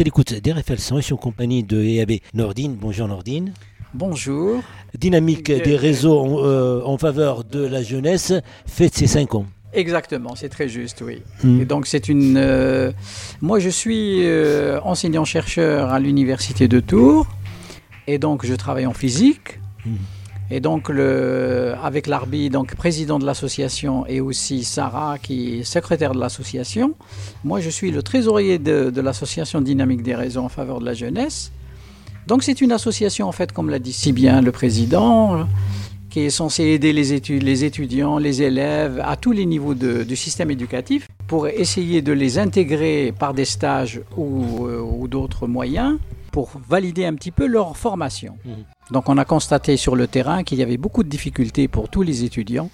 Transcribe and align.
êtes 0.00 0.02
à 0.02 0.04
l'écoute 0.04 0.32
d'RFL 0.32 0.78
100 0.78 0.96
et 0.96 1.00
je 1.00 1.04
suis 1.06 1.12
en 1.12 1.18
compagnie 1.18 1.62
de 1.62 1.82
EAB 1.82 2.20
Nordine. 2.32 2.74
Bonjour 2.80 3.06
Nordine. 3.06 3.52
Bonjour. 3.92 4.62
Dynamique 4.96 5.52
des 5.52 5.76
réseaux 5.76 6.18
en, 6.18 6.44
euh, 6.44 6.80
en 6.84 6.96
faveur 6.96 7.44
de 7.44 7.66
la 7.66 7.82
jeunesse 7.82 8.32
fête 8.66 8.94
ses 8.94 9.06
5 9.06 9.34
ans. 9.34 9.46
Exactement, 9.74 10.34
c'est 10.36 10.48
très 10.48 10.68
juste, 10.68 11.02
oui. 11.04 11.22
Mm. 11.44 11.60
Et 11.60 11.64
donc 11.66 11.86
c'est 11.86 12.08
une. 12.08 12.36
euh, 12.38 12.92
moi, 13.42 13.58
je 13.58 13.68
suis 13.68 14.24
euh, 14.24 14.80
enseignant-chercheur 14.82 15.92
à 15.92 16.00
l'université 16.00 16.66
de 16.66 16.80
Tours, 16.80 17.26
et 18.06 18.18
donc 18.18 18.46
je 18.46 18.54
travaille 18.54 18.86
en 18.86 18.94
physique. 18.94 19.60
Mm. 19.84 19.96
Et 20.50 20.60
donc 20.60 20.88
le, 20.88 21.74
avec 21.82 22.08
l'Arbi, 22.08 22.50
donc 22.50 22.74
président 22.74 23.18
de 23.20 23.26
l'association, 23.26 24.04
et 24.06 24.20
aussi 24.20 24.64
Sarah, 24.64 25.18
qui 25.18 25.60
est 25.60 25.64
secrétaire 25.64 26.12
de 26.12 26.18
l'association. 26.18 26.94
Moi, 27.44 27.60
je 27.60 27.70
suis 27.70 27.92
le 27.92 28.02
trésorier 28.02 28.58
de, 28.58 29.00
l'association 29.00 29.60
Dynamique 29.60 30.02
des 30.02 30.14
réseaux 30.14 30.42
en 30.42 30.48
faveur 30.48 30.80
de 30.80 30.84
la 30.84 30.94
jeunesse. 30.94 31.52
Donc 32.26 32.42
c'est 32.42 32.60
une 32.60 32.72
association, 32.72 33.28
en 33.28 33.32
fait, 33.32 33.52
comme 33.52 33.70
l'a 33.70 33.78
dit 33.78 33.92
si 33.92 34.12
bien 34.12 34.40
le 34.40 34.50
président, 34.50 35.46
qui 36.10 36.20
est 36.20 36.30
censée 36.30 36.64
aider 36.64 36.92
les, 36.92 37.12
études, 37.12 37.44
les 37.44 37.64
étudiants, 37.64 38.18
les 38.18 38.42
élèves, 38.42 39.00
à 39.04 39.16
tous 39.16 39.32
les 39.32 39.46
niveaux 39.46 39.74
du 39.74 40.16
système 40.16 40.50
éducatif, 40.50 41.06
pour 41.28 41.46
essayer 41.46 42.02
de 42.02 42.12
les 42.12 42.38
intégrer 42.38 43.14
par 43.16 43.34
des 43.34 43.44
stages 43.44 44.00
ou, 44.16 44.66
euh, 44.66 45.06
d'autres 45.06 45.46
moyens, 45.46 45.98
pour 46.32 46.50
valider 46.68 47.04
un 47.06 47.14
petit 47.14 47.30
peu 47.30 47.46
leur 47.46 47.76
formation. 47.76 48.36
Mhm. 48.44 48.64
Donc 48.90 49.08
on 49.08 49.18
a 49.18 49.24
constaté 49.24 49.76
sur 49.76 49.94
le 49.96 50.06
terrain 50.06 50.42
qu'il 50.42 50.58
y 50.58 50.62
avait 50.62 50.76
beaucoup 50.76 51.02
de 51.02 51.08
difficultés 51.08 51.68
pour 51.68 51.88
tous 51.88 52.02
les 52.02 52.24
étudiants, 52.24 52.70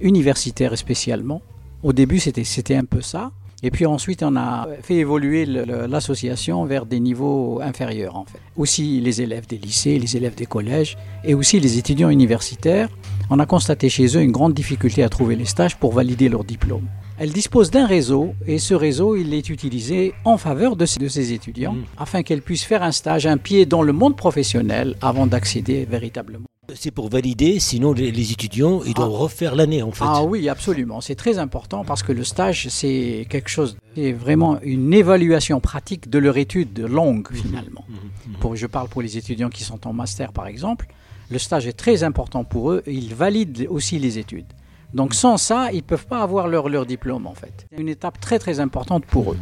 universitaires 0.00 0.76
spécialement. 0.78 1.42
Au 1.82 1.92
début, 1.92 2.18
c'était 2.20 2.76
un 2.76 2.84
peu 2.84 3.00
ça. 3.00 3.32
Et 3.62 3.70
puis 3.70 3.84
ensuite, 3.84 4.22
on 4.22 4.36
a 4.36 4.68
fait 4.82 4.96
évoluer 4.96 5.44
l'association 5.44 6.64
vers 6.64 6.86
des 6.86 6.98
niveaux 6.98 7.60
inférieurs, 7.60 8.16
en 8.16 8.24
fait. 8.24 8.38
Aussi 8.56 9.00
les 9.00 9.20
élèves 9.20 9.46
des 9.46 9.58
lycées, 9.58 9.98
les 9.98 10.16
élèves 10.16 10.34
des 10.34 10.46
collèges 10.46 10.96
et 11.24 11.34
aussi 11.34 11.60
les 11.60 11.76
étudiants 11.76 12.08
universitaires. 12.08 12.88
On 13.28 13.38
a 13.38 13.44
constaté 13.44 13.90
chez 13.90 14.16
eux 14.16 14.22
une 14.22 14.32
grande 14.32 14.54
difficulté 14.54 15.02
à 15.02 15.10
trouver 15.10 15.36
les 15.36 15.44
stages 15.44 15.76
pour 15.76 15.92
valider 15.92 16.28
leur 16.30 16.44
diplôme. 16.44 16.86
Elle 17.22 17.32
dispose 17.34 17.70
d'un 17.70 17.84
réseau 17.86 18.34
et 18.46 18.58
ce 18.58 18.72
réseau, 18.72 19.14
il 19.14 19.34
est 19.34 19.50
utilisé 19.50 20.14
en 20.24 20.38
faveur 20.38 20.74
de 20.74 20.86
ces 20.86 21.32
étudiants 21.34 21.74
Mhm. 21.74 21.84
afin 21.98 22.22
qu'elles 22.22 22.40
puissent 22.40 22.64
faire 22.64 22.82
un 22.82 22.92
stage, 22.92 23.26
un 23.26 23.36
pied 23.36 23.66
dans 23.66 23.82
le 23.82 23.92
monde 23.92 24.16
professionnel 24.16 24.96
avant 25.02 25.26
d'accéder 25.26 25.84
véritablement. 25.84 26.46
C'est 26.74 26.90
pour 26.90 27.10
valider, 27.10 27.58
sinon 27.60 27.92
les, 27.92 28.10
les 28.10 28.32
étudiants, 28.32 28.80
ils 28.86 28.94
doivent 28.94 29.10
refaire 29.12 29.54
l'année 29.54 29.82
en 29.82 29.90
fait. 29.90 30.04
Ah 30.06 30.22
oui, 30.22 30.48
absolument. 30.48 31.02
C'est 31.02 31.14
très 31.14 31.36
important 31.36 31.84
parce 31.84 32.02
que 32.02 32.12
le 32.12 32.24
stage, 32.24 32.68
c'est 32.70 33.26
quelque 33.28 33.50
chose, 33.50 33.76
c'est 33.94 34.12
vraiment 34.12 34.58
une 34.62 34.94
évaluation 34.94 35.60
pratique 35.60 36.08
de 36.08 36.18
leur 36.18 36.38
étude 36.38 36.78
longue 36.78 37.28
finalement. 37.34 37.84
Mhm, 37.86 37.96
mhm. 38.28 38.36
Pour, 38.40 38.56
je 38.56 38.66
parle 38.66 38.88
pour 38.88 39.02
les 39.02 39.18
étudiants 39.18 39.50
qui 39.50 39.62
sont 39.62 39.86
en 39.86 39.92
master 39.92 40.32
par 40.32 40.46
exemple. 40.46 40.86
Le 41.30 41.38
stage 41.38 41.66
est 41.66 41.74
très 41.74 42.02
important 42.02 42.44
pour 42.44 42.70
eux 42.70 42.82
et 42.86 42.94
ils 42.94 43.14
valident 43.14 43.66
aussi 43.68 43.98
les 43.98 44.16
études. 44.18 44.46
Donc 44.94 45.14
sans 45.14 45.36
ça, 45.36 45.70
ils 45.72 45.76
ne 45.76 45.80
peuvent 45.82 46.06
pas 46.06 46.20
avoir 46.22 46.48
leur, 46.48 46.68
leur 46.68 46.86
diplôme 46.86 47.26
en 47.26 47.34
fait. 47.34 47.66
C'est 47.70 47.80
une 47.80 47.88
étape 47.88 48.20
très 48.20 48.38
très 48.38 48.60
importante 48.60 49.04
pour 49.06 49.32
eux. 49.32 49.38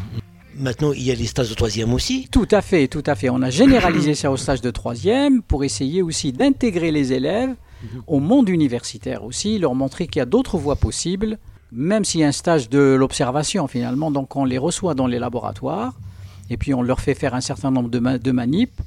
Maintenant, 0.56 0.92
il 0.92 1.02
y 1.02 1.10
a 1.12 1.14
les 1.14 1.27
stages 1.27 1.48
de 1.48 1.55
troisième 1.55 1.92
aussi. 1.94 2.28
Tout 2.32 2.48
à 2.50 2.62
fait, 2.62 2.88
tout 2.88 3.05
à 3.06 3.14
fait. 3.14 3.30
On 3.30 3.40
a 3.42 3.50
généralisé 3.50 4.14
ça 4.14 4.30
au 4.30 4.36
stage 4.36 4.61
de 4.61 4.70
troisième 4.73 5.40
pour 5.42 5.62
essayer 5.62 6.02
aussi 6.02 6.33
d'intégrer 6.33 6.90
les 6.90 7.12
élèves 7.12 7.55
au 8.08 8.18
monde 8.18 8.48
universitaire 8.48 9.23
aussi, 9.23 9.58
leur 9.58 9.77
montrer 9.77 10.08
qu'il 10.08 10.18
y 10.18 10.23
a 10.23 10.27
d'autres 10.27 10.58
voies 10.58 10.74
possibles, 10.74 11.39
même 11.70 12.05
s'il 12.05 12.20
y 12.20 12.24
a 12.24 12.27
un 12.28 12.33
stage 12.33 12.68
de 12.68 12.80
l'observation 12.98 13.68
finalement. 13.68 14.11
Donc 14.11 14.34
on 14.34 14.44
les 14.44 14.58
reçoit 14.58 14.94
dans 14.94 15.06
les 15.06 15.20
laboratoires 15.20 15.94
et 16.50 16.56
puis 16.56 16.74
on 16.74 16.83
leur 16.83 17.00
fait 17.00 17.14
faire 17.14 17.34
un 17.34 17.40
certain 17.40 17.70
nombre 17.70 17.89
de, 17.89 18.00
ma- 18.00 18.18
de 18.18 18.33
manips. 18.33 18.80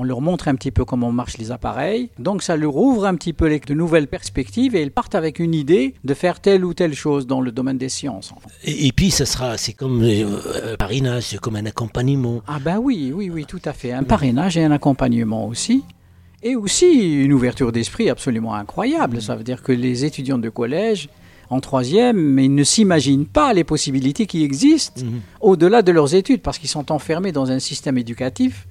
On 0.00 0.04
leur 0.04 0.22
montre 0.22 0.48
un 0.48 0.54
petit 0.54 0.70
peu 0.70 0.86
comment 0.86 1.12
marchent 1.12 1.36
les 1.36 1.50
appareils. 1.52 2.08
Donc 2.18 2.42
ça 2.42 2.56
leur 2.56 2.74
ouvre 2.74 3.04
un 3.04 3.14
petit 3.16 3.34
peu 3.34 3.46
les- 3.48 3.60
de 3.60 3.74
nouvelles 3.74 4.06
perspectives 4.06 4.74
et 4.74 4.80
ils 4.82 4.90
partent 4.90 5.14
avec 5.14 5.38
une 5.38 5.54
idée 5.54 5.94
de 6.02 6.14
faire 6.14 6.40
telle 6.40 6.64
ou 6.64 6.72
telle 6.72 6.94
chose 6.94 7.26
dans 7.26 7.42
le 7.42 7.52
domaine 7.52 7.76
des 7.76 7.90
sciences. 7.90 8.32
en 8.32 8.40
fait. 8.40 8.48
Et, 8.64 8.86
et 8.86 8.92
puis, 8.92 9.10
ça 9.10 9.26
sera, 9.26 9.58
c'est 9.58 9.74
comme 9.74 10.02
euh, 10.02 10.72
un 10.72 10.76
parrainage, 10.76 11.24
c'est 11.24 11.38
comme 11.38 11.56
un 11.56 11.66
accompagnement. 11.66 12.40
Ah 12.48 12.58
ben 12.64 12.78
oui, 12.78 13.12
oui, 13.14 13.28
oui, 13.28 13.44
tout 13.46 13.60
à 13.66 13.74
fait. 13.74 13.92
Un 13.92 14.04
parrainage 14.04 14.56
et 14.56 14.64
un 14.64 14.70
accompagnement 14.70 15.46
aussi. 15.46 15.84
Et 16.42 16.56
aussi 16.56 17.22
une 17.22 17.34
ouverture 17.34 17.70
d'esprit 17.70 18.08
absolument 18.08 18.54
incroyable. 18.54 19.20
Ça 19.20 19.36
veut 19.36 19.44
dire 19.44 19.62
que 19.62 19.72
les 19.72 20.06
étudiants 20.06 20.38
de 20.38 20.48
collège, 20.48 21.10
en 21.50 21.60
troisième, 21.60 22.16
mais 22.16 22.46
ils 22.46 22.54
ne 22.54 22.64
s'imaginent 22.64 23.26
pas 23.26 23.52
les 23.52 23.64
possibilités 23.64 24.24
qui 24.24 24.44
existent 24.44 25.02
Mhm. 25.04 25.20
au-delà 25.42 25.82
de 25.82 25.92
leurs 25.92 26.14
études, 26.14 26.40
parce 26.40 26.58
qu'ils 26.58 26.70
sont 26.70 26.90
enfermés 26.92 27.32
dans 27.32 27.50
un 27.50 27.58
système 27.58 27.98
éducatif 27.98 28.66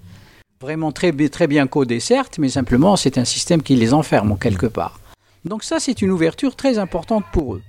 vraiment 0.61 0.91
très, 0.91 1.11
très 1.29 1.47
bien 1.47 1.67
codé, 1.67 1.99
certes, 1.99 2.37
mais 2.37 2.49
simplement 2.49 2.95
c'est 2.95 3.17
un 3.17 3.25
système 3.25 3.61
qui 3.61 3.75
les 3.75 3.93
enferme 3.93 4.31
en 4.33 4.35
quelque 4.35 4.65
part. 4.65 4.99
Donc 5.45 5.63
ça, 5.63 5.79
c'est 5.79 6.01
une 6.01 6.11
ouverture 6.11 6.55
très 6.55 6.77
importante 6.77 7.23
pour 7.31 7.55
eux. 7.55 7.61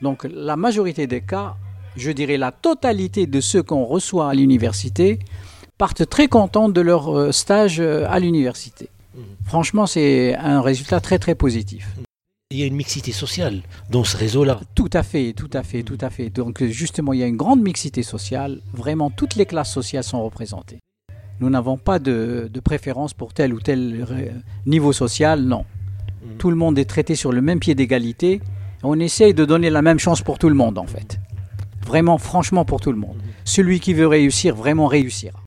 Donc 0.00 0.26
la 0.30 0.56
majorité 0.56 1.06
des 1.06 1.20
cas, 1.20 1.56
je 1.96 2.10
dirais 2.12 2.36
la 2.36 2.52
totalité 2.52 3.26
de 3.26 3.40
ceux 3.40 3.62
qu'on 3.62 3.84
reçoit 3.84 4.30
à 4.30 4.34
l'université, 4.34 5.18
partent 5.76 6.08
très 6.08 6.28
contents 6.28 6.68
de 6.68 6.80
leur 6.80 7.16
euh, 7.16 7.32
stage 7.32 7.80
euh, 7.80 8.06
à 8.08 8.20
l'université. 8.20 8.90
Franchement, 9.44 9.86
c'est 9.86 10.36
un 10.36 10.60
résultat 10.60 11.00
très 11.00 11.18
très 11.18 11.34
positif. 11.34 11.88
Il 12.50 12.58
y 12.58 12.62
a 12.62 12.66
une 12.66 12.76
mixité 12.76 13.12
sociale 13.12 13.62
dans 13.90 14.04
ce 14.04 14.16
réseau-là. 14.16 14.60
Tout 14.74 14.90
à 14.92 15.02
fait, 15.02 15.32
tout 15.32 15.50
à 15.52 15.62
fait, 15.62 15.82
tout 15.82 15.98
à 16.00 16.10
fait. 16.10 16.30
Donc 16.30 16.62
justement, 16.64 17.12
il 17.12 17.20
y 17.20 17.22
a 17.22 17.26
une 17.26 17.36
grande 17.36 17.60
mixité 17.60 18.02
sociale. 18.02 18.60
Vraiment, 18.72 19.10
toutes 19.10 19.34
les 19.34 19.46
classes 19.46 19.72
sociales 19.72 20.04
sont 20.04 20.22
représentées. 20.22 20.78
Nous 21.40 21.50
n'avons 21.50 21.76
pas 21.78 21.98
de, 21.98 22.50
de 22.52 22.60
préférence 22.60 23.14
pour 23.14 23.32
tel 23.32 23.54
ou 23.54 23.60
tel 23.60 24.06
euh, 24.10 24.28
niveau 24.66 24.92
social, 24.92 25.42
non. 25.42 25.64
Mhm. 26.22 26.36
Tout 26.38 26.50
le 26.50 26.56
monde 26.56 26.78
est 26.78 26.84
traité 26.84 27.14
sur 27.14 27.32
le 27.32 27.40
même 27.40 27.60
pied 27.60 27.74
d'égalité. 27.74 28.40
On 28.82 28.98
essaye 29.00 29.34
de 29.34 29.44
donner 29.44 29.70
la 29.70 29.82
même 29.82 29.98
chance 29.98 30.22
pour 30.22 30.38
tout 30.38 30.48
le 30.48 30.54
monde, 30.54 30.78
en 30.78 30.86
fait. 30.86 31.18
Vraiment, 31.86 32.18
franchement, 32.18 32.64
pour 32.64 32.80
tout 32.80 32.92
le 32.92 32.98
monde. 32.98 33.16
Celui 33.44 33.80
qui 33.80 33.94
veut 33.94 34.06
réussir, 34.06 34.54
vraiment 34.54 34.86
réussira. 34.86 35.38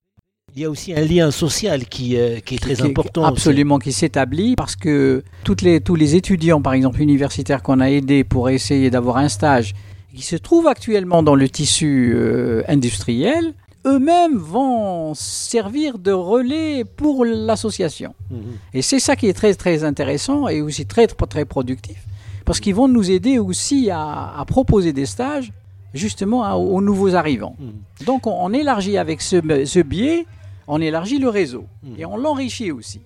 Il 0.55 0.61
y 0.61 0.65
a 0.65 0.69
aussi 0.69 0.93
un 0.93 1.01
lien 1.01 1.31
social 1.31 1.85
qui, 1.87 2.15
euh, 2.15 2.39
qui 2.39 2.55
est 2.55 2.59
très 2.59 2.75
qui- 2.75 2.83
important. 2.83 3.23
Absolument, 3.23 3.79
qui 3.79 3.91
s'établit 3.91 4.55
parce 4.55 4.75
que 4.75 5.23
toutes 5.43 5.63
les, 5.63 5.81
tous 5.81 5.95
les 5.95 6.15
étudiants, 6.15 6.61
par 6.61 6.73
exemple 6.73 7.01
universitaires 7.01 7.63
qu'on 7.63 7.79
a 7.79 7.89
aidés 7.89 8.23
pour 8.23 8.49
essayer 8.49 8.91
d'avoir 8.91 9.17
un 9.17 9.29
stage, 9.29 9.73
qui 10.15 10.21
se 10.21 10.35
trouvent 10.35 10.67
actuellement 10.67 11.23
dans 11.23 11.33
le 11.33 11.49
tissu 11.49 12.13
euh, 12.15 12.61
industriel, 12.67 13.55
eux-mêmes 13.85 14.38
vont 14.38 15.13
servir 15.13 15.97
de 15.99 16.11
relais 16.11 16.83
pour 16.85 17.25
l'association. 17.25 18.13
Mhm. 18.31 18.38
Et 18.73 18.81
c'est 18.81 18.99
ça 18.99 19.16
qui 19.16 19.27
est 19.27 19.33
très 19.33 19.53
très 19.55 19.83
intéressant 19.83 20.47
et 20.47 20.61
aussi 20.61 20.85
très 20.85 21.07
très 21.07 21.45
productif, 21.45 21.97
parce 22.45 22.59
qu'ils 22.59 22.75
vont 22.75 22.88
nous 22.88 23.11
aider 23.11 23.39
aussi 23.39 23.89
à, 23.91 24.33
à 24.38 24.45
proposer 24.45 24.94
des 24.94 25.05
stages 25.05 25.51
justement 25.94 26.44
à- 26.44 26.55
aux 26.55 26.81
nouveaux 26.81 27.13
arrivants. 27.16 27.55
Mhm. 27.59 28.05
Donc 28.05 28.25
on, 28.27 28.35
on 28.39 28.53
élargit 28.53 28.97
avec 28.97 29.21
ce, 29.21 29.38
ce 29.66 29.79
biais, 29.79 30.25
on 30.68 30.79
élargit 30.81 31.19
le 31.19 31.29
réseau 31.29 31.66
Mhm. 31.84 31.96
et 32.00 32.06
on 32.06 32.18
l'enrichit 32.18 32.72
aussi. 32.72 33.01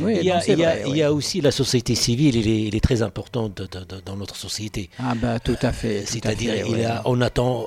Oui, 0.00 0.16
il, 0.20 0.26
y 0.26 0.30
a, 0.30 0.34
donc 0.34 0.42
c'est 0.44 0.52
il 0.52 0.58
y 0.58 0.64
a- 0.64 0.70
vrai, 0.70 0.82
il 0.86 0.92
oui. 0.92 0.98
y 0.98 1.02
a 1.02 1.12
aussi 1.12 1.40
la 1.40 1.50
société 1.50 1.94
civile, 1.94 2.36
elle 2.36 2.74
est, 2.74 2.80
très 2.80 3.02
importante 3.02 3.56
de- 3.56 3.64
de- 3.66 3.84
de- 3.84 4.00
dans 4.04 4.16
notre 4.16 4.36
société. 4.36 4.90
Ah 4.98 5.14
bah 5.14 5.38
tout 5.40 5.56
à 5.62 5.72
fait. 5.72 6.04
C'est-à-dire, 6.06 6.54
il 6.66 6.72
ouais. 6.74 6.86
on 7.04 7.20
attend. 7.20 7.66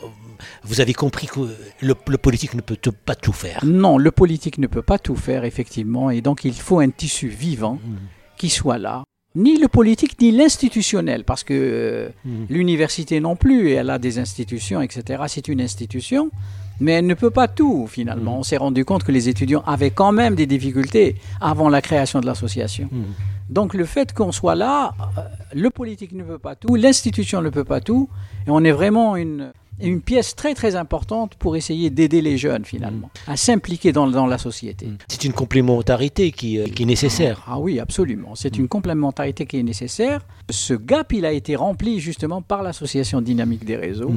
Vous 0.63 0.81
avez 0.81 0.93
compris 0.93 1.27
que 1.27 1.39
le, 1.81 1.95
le 2.07 2.17
politique 2.17 2.53
ne 2.55 2.61
peut 2.61 2.75
pas 2.91 3.15
tout 3.15 3.31
faire. 3.33 3.63
Non, 3.65 3.97
le 3.97 4.11
politique 4.11 4.57
ne 4.57 4.67
peut 4.67 4.81
pas 4.81 4.99
tout 4.99 5.15
faire 5.15 5.45
effectivement 5.45 6.09
et 6.09 6.21
donc 6.21 6.43
il 6.43 6.53
faut 6.53 6.79
un 6.79 6.89
tissu 6.89 7.27
vivant 7.29 7.79
Mhm. 7.83 7.97
qui 8.37 8.49
soit 8.49 8.77
là. 8.77 9.03
Ni 9.37 9.57
le 9.57 9.67
politique 9.67 10.19
ni 10.21 10.31
l'institutionnel 10.31 11.23
parce 11.25 11.43
que 11.43 11.53
euh, 11.53 12.09
Mhm. 12.25 12.45
l'université 12.49 13.19
non 13.19 13.35
plus, 13.35 13.71
elle 13.71 13.89
a 13.89 13.99
des 13.99 14.17
institutions, 14.19 14.81
etc. 14.81 15.23
C'est 15.27 15.47
une 15.47 15.61
institution, 15.61 16.31
mais 16.79 16.93
elle 16.93 17.07
ne 17.07 17.13
peut 17.13 17.31
pas 17.31 17.47
tout 17.47 17.87
finalement. 17.87 18.33
Mhm. 18.33 18.39
On 18.39 18.43
s'est 18.43 18.57
rendu 18.57 18.85
compte 18.85 19.03
que 19.03 19.11
les 19.11 19.29
étudiants 19.29 19.63
avaient 19.65 19.91
quand 19.91 20.11
même 20.11 20.35
des 20.35 20.45
difficultés 20.45 21.15
avant 21.41 21.69
la 21.69 21.81
création 21.81 22.19
de 22.19 22.25
l'association. 22.25 22.89
Mhm. 22.91 23.03
Donc 23.49 23.73
le 23.73 23.85
fait 23.85 24.13
qu'on 24.13 24.31
soit 24.31 24.55
là, 24.55 24.93
euh, 25.17 25.21
le 25.53 25.69
politique 25.69 26.13
ne 26.13 26.23
peut 26.23 26.39
pas 26.39 26.55
tout, 26.55 26.75
l'institution 26.75 27.41
ne 27.41 27.49
peut 27.49 27.63
pas 27.63 27.79
tout, 27.79 28.09
et 28.47 28.49
on 28.49 28.63
est 28.63 28.71
vraiment 28.71 29.15
une, 29.15 29.51
une 29.79 30.01
pièce 30.01 30.35
très 30.35 30.55
très 30.55 30.75
importante 30.75 31.35
pour 31.35 31.55
essayer 31.55 31.89
d'aider 31.89 32.21
les 32.21 32.37
jeunes 32.37 32.65
finalement 32.65 33.09
à 33.27 33.37
s'impliquer 33.37 33.91
dans, 33.91 34.07
dans 34.07 34.25
la 34.25 34.37
société. 34.37 34.87
C'est 35.07 35.25
une 35.25 35.33
complémentarité 35.33 36.31
qui, 36.31 36.59
euh, 36.59 36.65
qui 36.65 36.83
est 36.83 36.87
nécessaire. 36.87 37.43
Ah 37.47 37.59
oui, 37.59 37.79
absolument. 37.79 38.33
C'est 38.35 38.57
une 38.57 38.67
complémentarité 38.67 39.45
qui 39.45 39.59
est 39.59 39.63
nécessaire. 39.63 40.25
Ce 40.49 40.73
gap, 40.73 41.13
il 41.13 41.25
a 41.25 41.31
été 41.31 41.55
rempli 41.55 41.99
justement 41.99 42.41
par 42.41 42.63
l'association 42.63 43.21
dynamique 43.21 43.65
des 43.65 43.75
réseaux. 43.75 44.11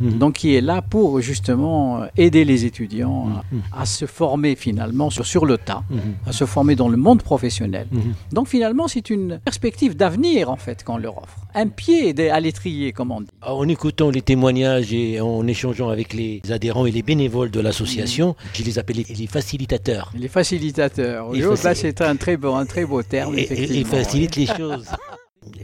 Mhm. 0.00 0.10
mhm. 0.10 0.18
donc 0.18 0.34
qui 0.34 0.54
est 0.54 0.60
là 0.60 0.82
pour 0.82 1.20
justement 1.20 2.02
aider 2.16 2.44
les 2.44 2.64
étudiants 2.64 3.28
à, 3.72 3.86
se 3.86 4.06
former 4.06 4.56
finalement 4.56 5.10
sur, 5.10 5.26
sur 5.26 5.44
le 5.46 5.58
tas, 5.58 5.82
à 6.26 6.32
se 6.32 6.44
former 6.46 6.76
dans 6.76 6.88
le 6.88 6.96
monde 6.96 7.22
professionnel. 7.22 7.86
Donc 8.32 8.48
finalement, 8.48 8.88
c'est 8.88 9.10
une 9.10 9.38
perspective 9.44 9.96
d'avenir 9.96 10.50
en 10.50 10.56
fait 10.56 10.84
qu'on 10.84 10.96
leur 10.96 11.18
offre. 11.18 11.36
Un 11.54 11.68
pied 11.68 12.14
à 12.30 12.40
l'étrier, 12.40 12.92
comme 12.92 13.10
on 13.10 13.20
dit. 13.20 13.28
En 13.42 13.68
écoutant 13.68 14.10
les 14.10 14.22
témoignages 14.22 14.92
et 14.92 15.20
en 15.20 15.46
échangeant 15.46 15.88
avec 15.88 16.12
les 16.14 16.40
adhérents 16.50 16.86
et 16.86 16.90
les 16.92 17.02
bénévoles 17.02 17.50
de 17.50 17.60
l'association, 17.60 18.36
je 18.54 18.62
les 18.62 18.78
appelle 18.78 19.02
les 19.08 19.26
facilitateurs. 19.26 20.12
Les 20.14 20.28
facilitateurs, 20.28 21.28
oui, 21.28 21.42
oh, 21.44 21.54
c'est 21.56 22.00
un 22.00 22.16
très 22.16 22.36
beau, 22.36 22.54
un 22.54 22.66
très 22.66 22.84
beau 22.84 23.02
terme. 23.02 23.34
Et, 23.36 23.48
ils 23.78 23.84
facilitent 23.86 24.36
les 24.36 24.46
choses. 24.46 24.86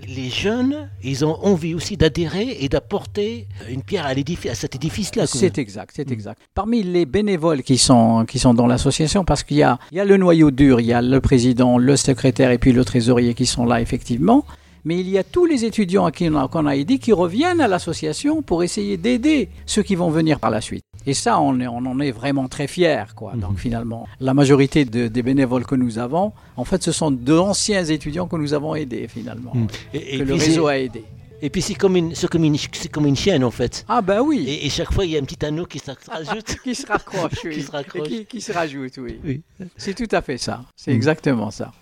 Les 0.06 0.30
jeunes, 0.30 0.88
ils 1.02 1.24
ont 1.24 1.36
envie 1.44 1.74
aussi 1.74 1.96
d'adhérer 1.96 2.58
et 2.60 2.68
d'apporter 2.68 3.46
une 3.68 3.82
pierre 3.82 4.06
à, 4.06 4.10
à 4.10 4.54
cet 4.54 4.74
édifice-là. 4.74 5.26
C'est 5.26 5.58
exact, 5.58 5.92
c'est 5.94 6.10
exact. 6.10 6.40
Parmi 6.54 6.82
les 6.82 7.06
bénévoles 7.06 7.62
qui 7.62 7.78
sont, 7.78 8.24
qui 8.26 8.38
sont 8.38 8.54
dans 8.54 8.66
l'association, 8.66 9.24
parce 9.24 9.42
qu'il 9.42 9.58
y 9.58 9.62
a, 9.62 9.78
il 9.90 9.98
y 9.98 10.00
a 10.00 10.04
le 10.04 10.16
noyau 10.16 10.50
dur, 10.50 10.80
il 10.80 10.86
y 10.86 10.92
a 10.92 11.02
le 11.02 11.20
président, 11.20 11.78
le 11.78 11.96
secrétaire 11.96 12.50
et 12.50 12.58
puis 12.58 12.72
le 12.72 12.84
trésorier 12.84 13.34
qui 13.34 13.46
sont 13.46 13.64
là 13.64 13.80
effectivement, 13.80 14.44
mais 14.86 15.00
il 15.00 15.10
y 15.10 15.18
a 15.18 15.24
tous 15.24 15.46
les 15.46 15.64
étudiants 15.64 16.06
à 16.06 16.12
qui 16.12 16.28
on 16.30 16.36
a, 16.36 16.46
qu'on 16.46 16.64
a 16.64 16.76
aidé 16.76 16.98
qui 16.98 17.12
reviennent 17.12 17.60
à 17.60 17.66
l'association 17.66 18.40
pour 18.40 18.62
essayer 18.62 18.96
d'aider 18.96 19.48
ceux 19.66 19.82
qui 19.82 19.96
vont 19.96 20.10
venir 20.10 20.38
par 20.38 20.50
la 20.50 20.60
suite. 20.60 20.84
Et 21.06 21.12
ça, 21.12 21.40
on, 21.40 21.58
est, 21.58 21.66
on 21.66 21.78
en 21.78 21.98
est 21.98 22.12
vraiment 22.12 22.46
très 22.46 22.68
fiers. 22.68 23.02
Quoi. 23.16 23.34
Mhm. 23.34 23.40
Donc 23.40 23.58
finalement, 23.58 24.06
la 24.20 24.32
majorité 24.32 24.84
des 24.84 25.22
bénévoles 25.22 25.66
que 25.66 25.74
nous 25.74 25.98
avons, 25.98 26.32
en 26.56 26.64
fait, 26.64 26.84
ce 26.84 26.92
sont 26.92 27.10
d'anciens 27.10 27.84
étudiants 27.84 28.28
que 28.28 28.36
nous 28.36 28.54
avons 28.54 28.76
aidés 28.76 29.08
finalement, 29.08 29.52
mhm. 29.54 29.66
et, 29.92 30.18
que 30.18 30.22
le 30.22 30.34
réseau 30.34 30.68
a 30.68 30.78
aidé. 30.78 31.02
Et 31.42 31.50
puis 31.50 31.62
c'est 31.62 31.74
comme 31.74 31.96
une, 31.96 32.14
c'est 32.14 32.28
comme 32.28 32.44
une, 32.44 32.56
c'est 32.56 32.90
comme 32.90 33.06
une 33.06 33.16
chaîne 33.16 33.44
en 33.44 33.50
fait. 33.50 33.84
Ah 33.88 34.00
ben 34.02 34.20
oui. 34.20 34.46
Et, 34.62 34.68
chaque 34.70 34.92
fois 34.92 35.04
il 35.04 35.12
y 35.12 35.16
a 35.16 35.20
un 35.20 35.24
petit 35.24 35.44
anneau 35.44 35.66
qui 35.66 35.78
se 35.78 35.90
rajoute. 36.10 36.56
qui 36.62 36.74
se 36.74 36.86
raccroche, 36.86 37.44
oui. 37.44 37.54
qui 37.54 37.62
se 37.62 37.70
raccroche. 37.70 38.10
Et 38.10 38.24
qui, 38.24 38.40
se 38.40 38.52
rajoute, 38.52 38.98
oui. 38.98 39.20
oui. 39.24 39.42
C'est 39.76 39.94
tout 39.94 40.14
à 40.14 40.22
fait 40.22 40.38
ça. 40.38 40.64
C'est 40.76 40.92
mm. 40.92 40.96
exactement 40.96 41.50
ça. 41.50 41.72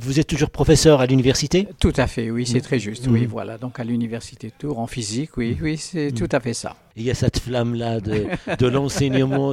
Vous 0.00 0.20
êtes 0.20 0.26
toujours 0.26 0.50
professeur 0.50 1.00
à 1.00 1.06
l'université? 1.06 1.68
Tout 1.78 1.92
à 1.96 2.06
fait, 2.06 2.30
oui, 2.30 2.46
c'est 2.46 2.58
mm. 2.58 2.62
très 2.62 2.78
juste. 2.78 3.06
Oui, 3.08 3.22
mm. 3.22 3.26
voilà. 3.26 3.58
Donc 3.58 3.78
à 3.80 3.84
l'université 3.84 4.48
de 4.48 4.52
Tours 4.58 4.78
en 4.78 4.86
physique, 4.86 5.36
oui, 5.36 5.56
oui, 5.60 5.76
c'est 5.76 6.12
tout 6.12 6.28
à 6.32 6.40
fait 6.40 6.54
ça. 6.54 6.76
Il 6.98 7.02
y 7.02 7.10
a 7.10 7.14
cette 7.14 7.38
flamme-là 7.40 8.00
de, 8.00 8.26
de 8.58 8.66
l'enseignement. 8.66 9.52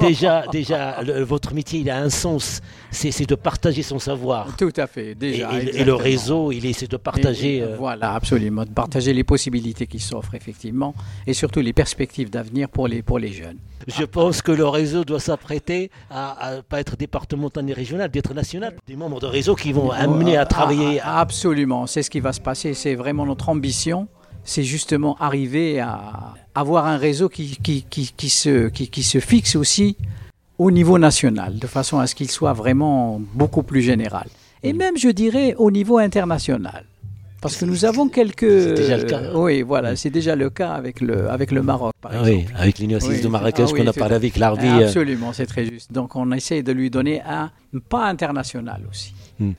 déjà, 0.00 0.44
déjà 0.50 1.00
votre 1.20 1.54
métier, 1.54 1.80
il 1.80 1.90
a 1.90 1.98
un 1.98 2.10
sens. 2.10 2.60
C'est 2.90 3.28
de 3.28 3.34
partager 3.36 3.82
son 3.82 4.00
savoir. 4.00 4.56
Tout 4.56 4.72
à 4.76 4.88
fait, 4.88 5.14
déjà. 5.14 5.50
Et, 5.60 5.84
le 5.84 5.94
réseau, 5.94 6.50
il 6.50 6.66
essaie 6.66 6.88
de 6.88 6.96
partager. 6.96 7.62
Euh, 7.62 7.76
voilà, 7.76 8.14
absolument. 8.14 8.64
De 8.64 8.70
partager 8.70 9.12
les 9.12 9.22
possibilités 9.22 9.86
qui 9.86 10.00
s'offrent, 10.00 10.34
effectivement. 10.34 10.94
Et 11.26 11.34
surtout 11.34 11.60
les 11.60 11.72
perspectives 11.72 12.30
d'avenir 12.30 12.68
pour 12.68 12.88
les, 12.88 13.02
pour 13.02 13.20
les 13.20 13.32
jeunes. 13.32 13.58
Je 13.86 14.04
pense 14.04 14.42
que 14.42 14.50
le 14.50 14.66
réseau 14.66 15.04
doit 15.04 15.20
s'apprêter 15.20 15.90
à, 16.10 16.56
ne 16.56 16.60
pas 16.62 16.80
être 16.80 16.96
départemental 16.96 17.64
ni 17.64 17.72
régional, 17.72 18.10
d'être 18.10 18.34
national. 18.34 18.74
Des 18.86 18.96
membres 18.96 19.20
de 19.20 19.26
réseau 19.26 19.54
qui 19.54 19.72
vont 19.72 19.90
amener 19.90 20.36
à 20.36 20.46
travailler. 20.46 21.00
Ah, 21.02 21.20
absolument, 21.20 21.86
c'est 21.86 22.02
ce 22.02 22.10
qui 22.10 22.20
va 22.20 22.32
se 22.32 22.40
passer. 22.40 22.74
C'est 22.74 22.94
vraiment 22.94 23.26
notre 23.26 23.50
ambition 23.50 24.08
c'est 24.44 24.62
justement 24.62 25.16
arriver 25.18 25.80
à 25.80 26.34
avoir 26.54 26.86
un 26.86 26.96
réseau 26.96 27.28
qui, 27.28 27.58
qui, 27.62 27.84
qui, 27.88 28.12
qui 28.16 28.28
se, 28.28 28.68
qui, 28.68 29.02
se 29.02 29.18
fixe 29.18 29.56
aussi 29.56 29.96
au 30.58 30.70
niveau 30.70 30.98
national, 30.98 31.58
de 31.58 31.66
façon 31.66 31.98
à 31.98 32.06
ce 32.06 32.14
qu'il 32.14 32.30
soit 32.30 32.52
vraiment 32.52 33.20
beaucoup 33.34 33.62
plus 33.62 33.82
général. 33.82 34.28
Et 34.62 34.72
même, 34.72 34.96
je 34.96 35.08
dirais, 35.08 35.54
au 35.58 35.70
niveau 35.70 35.98
international. 35.98 36.84
Parce 37.40 37.56
que 37.58 37.66
nous 37.66 37.84
avons 37.84 38.08
quelques. 38.08 38.40
C'est 38.40 38.74
déjà 38.74 38.96
le 38.96 39.04
cas. 39.04 39.20
oui, 39.34 39.60
voilà, 39.60 39.96
c'est 39.96 40.08
déjà 40.08 40.34
le 40.34 40.48
cas 40.48 40.70
avec 40.70 41.02
le, 41.02 41.28
avec 41.28 41.50
le 41.50 41.60
Maroc, 41.60 41.92
par 42.00 42.12
ah 42.14 42.20
exemple. 42.20 42.48
Oui, 42.48 42.54
avec 42.56 42.78
l'Université 42.78 43.20
de 43.20 43.28
Marrakech 43.28 43.68
ah 43.70 43.76
qu'on 43.76 43.86
a 43.86 43.92
parlé 43.92 44.14
avec 44.14 44.38
l'Arbi. 44.38 44.66
Euh. 44.66 44.86
Absolument, 44.86 45.34
c'est 45.34 45.44
très 45.44 45.66
juste. 45.66 45.92
Donc 45.92 46.16
on 46.16 46.32
essaie 46.32 46.62
de 46.62 46.72
lui 46.72 46.88
donner 46.88 47.20
un 47.28 47.50
pas 47.80 48.06
international 48.06 48.82
aussi. 48.90 49.14
Hmm. 49.40 49.52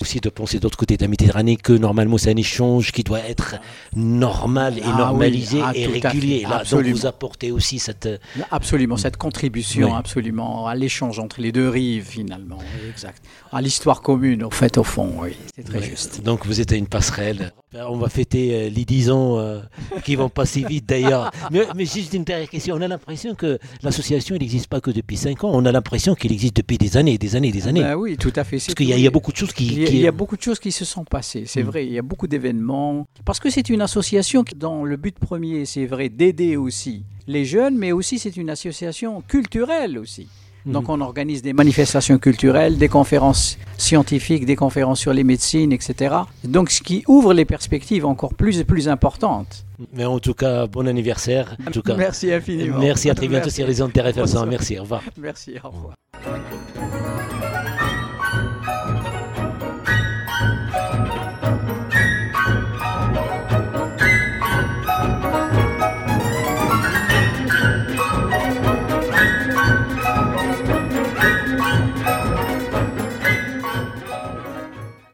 Aussi 0.00 0.20
de 0.20 0.28
penser 0.28 0.58
d'autre 0.58 0.76
côté 0.76 0.98
de 0.98 1.02
la 1.02 1.08
Méditerranée 1.08 1.56
que 1.56 1.72
normalement 1.72 2.18
c'est 2.18 2.30
un 2.30 2.36
échange 2.36 2.92
qui 2.92 3.02
doit 3.02 3.20
être 3.20 3.56
normal 3.96 4.78
et 4.78 4.82
ah 4.84 4.98
normalisé 4.98 5.60
ah, 5.64 5.72
et 5.74 5.86
régulier. 5.86 6.42
Là, 6.42 6.64
donc 6.70 6.84
vous 6.84 7.06
apportez 7.06 7.50
aussi 7.50 7.78
cette... 7.78 8.08
Absolument, 8.50 8.98
cette 8.98 9.16
contribution 9.16 9.94
absolument 9.94 10.66
à 10.66 10.74
l'échange 10.74 11.18
entre 11.18 11.40
les 11.40 11.50
deux 11.50 11.70
rives 11.70 12.04
finalement. 12.04 12.58
exact. 12.90 13.24
À 13.50 13.62
l'histoire 13.62 14.02
commune 14.02 14.44
au 14.44 14.50
fait 14.50 14.76
au 14.76 14.84
fond, 14.84 15.10
oui. 15.18 15.34
C'est 15.56 15.64
très 15.64 15.82
juste. 15.82 16.22
Donc 16.22 16.44
vous 16.44 16.60
êtes 16.60 16.72
à 16.72 16.76
une 16.76 16.86
passerelle. 16.86 17.52
On 17.74 17.96
va 17.96 18.10
fêter 18.10 18.54
euh, 18.54 18.68
les 18.68 18.84
10 18.84 19.10
ans 19.10 19.38
euh, 19.38 19.60
qui 20.04 20.14
vont 20.14 20.28
passer 20.28 20.62
vite 20.62 20.86
d'ailleurs. 20.86 21.30
Mais, 21.50 21.62
mais, 21.74 21.86
juste 21.86 22.12
une 22.12 22.24
dernière 22.24 22.48
question. 22.48 22.74
On 22.76 22.82
a 22.82 22.88
l'impression 22.88 23.34
que 23.34 23.58
l'association 23.82 24.36
n'existe 24.36 24.66
pas 24.66 24.80
que 24.80 24.90
depuis 24.90 25.16
5 25.16 25.44
ans. 25.44 25.50
On 25.54 25.64
a 25.64 25.72
l'impression 25.72 26.14
qu'il 26.14 26.32
existe 26.32 26.56
depuis 26.56 26.76
des 26.76 26.98
années, 26.98 27.16
des 27.16 27.34
années, 27.34 27.50
des 27.50 27.61
années. 27.66 27.82
Ben 27.82 27.94
oui, 27.94 28.16
tout 28.16 28.32
à 28.36 28.44
fait. 28.44 28.56
Parce 28.56 28.74
qu'il 28.74 28.88
y, 28.88 29.06
a 29.06 29.10
beaucoup 29.10 29.32
de 29.32 29.36
choses 29.36 29.52
qui... 29.52 29.66
Il 29.66 29.96
y 29.96 30.06
a, 30.06 30.12
beaucoup 30.12 30.36
de 30.36 30.42
choses 30.42 30.58
qui 30.58 30.72
se 30.72 30.84
sont 30.84 31.04
passées, 31.04 31.44
c'est 31.46 31.62
mm. 31.62 31.66
vrai. 31.66 31.86
Il 31.86 31.92
y 31.92 31.98
a 31.98 32.02
beaucoup 32.02 32.26
d'événements. 32.26 33.06
Parce 33.24 33.40
que 33.40 33.50
c'est 33.50 33.68
une 33.68 33.80
association 33.80 34.44
qui, 34.44 34.54
dont 34.54 34.84
le 34.84 34.96
but 34.96 35.18
premier, 35.18 35.64
c'est 35.64 35.86
vrai, 35.86 36.08
d'aider 36.08 36.56
aussi 36.56 37.04
les 37.26 37.44
jeunes, 37.44 37.76
mais 37.76 37.92
aussi 37.92 38.18
c'est 38.18 38.36
une 38.36 38.50
association 38.50 39.22
culturelle 39.22 39.98
aussi. 39.98 40.28
Donc 40.66 40.88
on 40.88 41.00
organise 41.00 41.42
des 41.42 41.52
manifestations 41.52 42.18
culturelles, 42.18 42.78
des 42.78 42.88
conférences 42.88 43.58
scientifiques, 43.78 44.46
des 44.46 44.56
conférences 44.56 45.00
sur 45.00 45.12
les 45.12 45.24
médecines, 45.24 45.72
etc. 45.72 46.14
Donc 46.44 46.70
ce 46.70 46.82
qui 46.82 47.02
ouvre 47.08 47.34
les 47.34 47.44
perspectives 47.44 48.06
encore 48.06 48.34
plus 48.34 48.60
et 48.60 48.64
plus 48.64 48.88
importantes. 48.88 49.64
Mais 49.92 50.04
en 50.04 50.20
tout 50.20 50.34
cas, 50.34 50.66
bon 50.66 50.86
anniversaire. 50.86 51.56
En 51.66 51.70
tout 51.70 51.82
cas, 51.82 51.96
merci 51.96 52.32
infiniment. 52.32 52.78
Merci 52.78 53.10
à 53.10 53.14
très 53.14 53.28
bientôt 53.28 53.50
sur 53.50 53.66
les 53.66 53.82
ondes 53.82 53.90
Merci, 54.48 54.78
au 54.78 54.82
revoir. 54.82 55.02
Merci, 55.18 55.54
au 55.62 55.70
revoir. 55.70 57.11